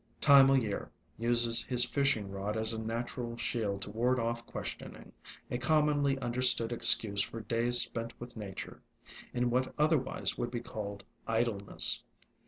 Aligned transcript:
Time 0.19 0.49
o' 0.49 0.55
Year 0.55 0.89
uses 1.19 1.63
his 1.63 1.85
fishing 1.85 2.31
rod 2.31 2.57
as 2.57 2.73
a 2.73 2.79
natural 2.81 3.37
shield 3.37 3.83
to 3.83 3.91
ward 3.91 4.19
off 4.19 4.43
questioning,— 4.47 5.11
a 5.51 5.59
commonly 5.59 6.17
under 6.17 6.41
stood 6.41 6.71
excuse 6.71 7.21
for 7.21 7.41
days 7.41 7.79
spent 7.81 8.19
with 8.19 8.35
nature, 8.35 8.81
in 9.31 9.51
what 9.51 9.75
otherwise 9.77 10.39
would 10.39 10.49
be 10.49 10.59
called 10.59 11.03
idleness. 11.27 12.01